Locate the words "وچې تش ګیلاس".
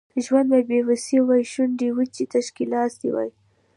1.97-2.93